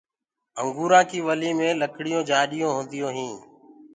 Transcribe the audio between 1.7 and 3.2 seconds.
لڪڙيو جآڏيونٚ هونديونٚ